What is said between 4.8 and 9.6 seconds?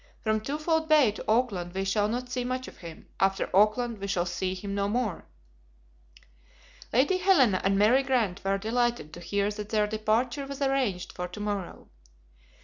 more." Lady Helena and Mary Grant were delighted to hear